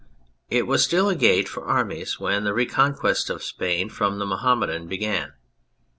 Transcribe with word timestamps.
It 0.49 0.65
was 0.65 0.83
still 0.83 1.09
a 1.09 1.15
gate 1.15 1.47
for 1.47 1.63
armies 1.63 2.19
when 2.19 2.43
the 2.43 2.55
reconquest 2.55 3.29
of 3.29 3.43
Spain 3.43 3.87
from 3.87 4.17
the 4.17 4.25
Mohammedan 4.25 4.87
began. 4.87 5.33